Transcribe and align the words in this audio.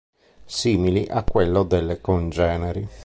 Simili 0.47 1.05
a 1.07 1.21
quelle 1.21 1.67
delle 1.67 2.01
congeneri. 2.01 2.87